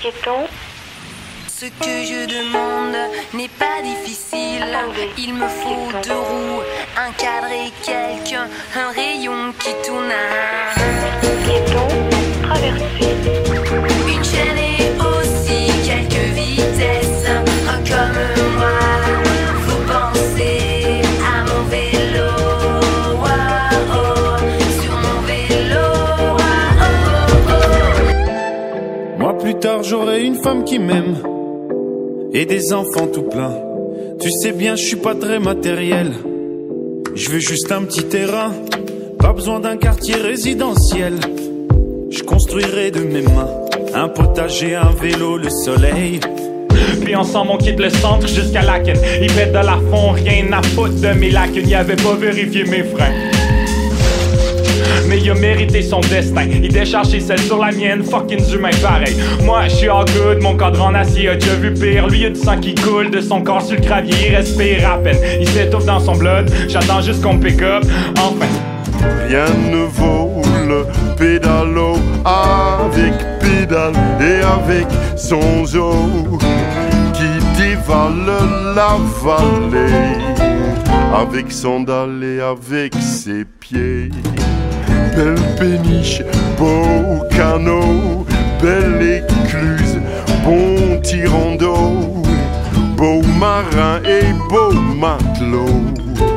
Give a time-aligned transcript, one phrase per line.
[0.00, 2.96] Ce que je demande
[3.34, 4.62] n'est pas difficile.
[4.62, 5.10] Attendez.
[5.18, 6.62] Il me faut deux roues,
[6.96, 10.12] un cadre et quelqu'un, un rayon qui tourne.
[10.12, 10.57] Piéton,
[29.58, 31.16] plus tard j'aurai une femme qui m'aime
[32.32, 33.52] et des enfants tout plein.
[34.20, 36.12] Tu sais bien je suis pas très matériel.
[37.14, 38.52] Je veux juste un petit terrain,
[39.18, 41.14] pas besoin d'un quartier résidentiel.
[42.10, 43.48] Je construirai de mes mains
[43.94, 46.20] un potager, un vélo, le soleil.
[47.02, 50.62] Puis ensemble on quitte le centre jusqu'à Laken Il pète de la fond, rien à
[50.62, 53.27] foutre de mes lacunes Il avait pas vérifié mes freins
[55.28, 56.46] il a mérité son destin.
[56.50, 59.14] Il décharge ses selles sur la mienne, fucking humain pareil.
[59.44, 62.06] Moi, je suis all good, mon cadran en acier a déjà vu pire?
[62.06, 64.90] Lui, il a du sang qui coule de son corps sur le gravier, il respire
[64.90, 65.18] à peine.
[65.38, 67.84] Il s'étouffe dans son blood, j'attends juste qu'on pick up.
[68.18, 68.46] Enfin,
[69.28, 70.86] Rien ne vaut le
[71.16, 74.86] pédalo avec pédale et avec
[75.16, 76.38] son eau
[77.12, 78.32] qui dévale
[78.74, 80.38] la vallée
[81.14, 84.10] avec sandales et avec ses pieds.
[85.16, 86.22] Belle péniche,
[86.58, 88.26] beau canot,
[88.62, 89.98] belle écluse,
[90.44, 92.22] bon tirant d'eau,
[92.96, 95.82] beau marin et beau matelot,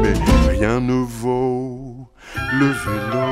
[0.01, 0.13] mais
[0.49, 2.07] rien ne vaut
[2.59, 3.27] le vélo.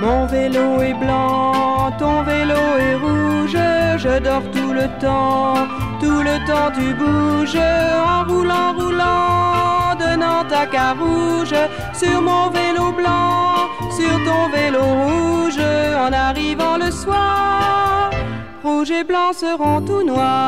[0.00, 3.56] Mon vélo est blanc, ton vélo est rouge,
[3.96, 5.54] je dors tout le temps,
[6.00, 8.43] tout le temps tu bouges, en roulant,
[11.94, 18.10] sur mon vélo blanc, sur ton vélo rouge, en arrivant le soir,
[18.62, 20.43] rouge et blanc seront tout noirs.